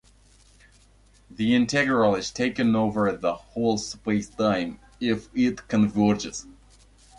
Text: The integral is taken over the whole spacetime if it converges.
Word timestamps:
The 1.29 1.53
integral 1.53 2.15
is 2.15 2.31
taken 2.31 2.75
over 2.75 3.11
the 3.15 3.35
whole 3.35 3.77
spacetime 3.77 4.79
if 4.99 5.29
it 5.35 5.67
converges. 5.67 6.47